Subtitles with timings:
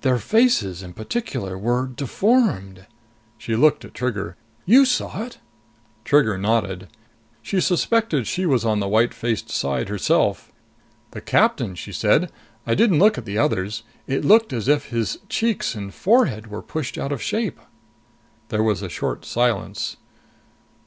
[0.00, 2.86] "Their faces, in particular, were deformed!"
[3.36, 4.34] She looked at Trigger.
[4.64, 5.36] "You saw it?"
[6.02, 6.88] Trigger nodded.
[7.42, 10.50] She suspected she was on the white faced side herself.
[11.10, 12.32] "The captain," she said.
[12.66, 13.82] "I didn't look at the others.
[14.06, 17.60] It looked as if his cheeks and forehead were pushed out of shape!"
[18.48, 19.98] There was a short silence.